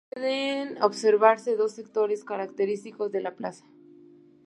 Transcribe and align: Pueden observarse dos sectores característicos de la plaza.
Pueden 0.09 0.81
observarse 0.81 1.55
dos 1.55 1.73
sectores 1.73 2.23
característicos 2.23 3.11
de 3.11 3.21
la 3.21 3.35
plaza. 3.35 3.65